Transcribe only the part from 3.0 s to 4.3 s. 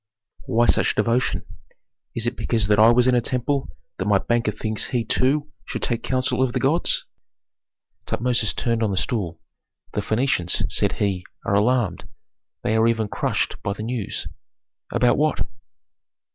in a temple that my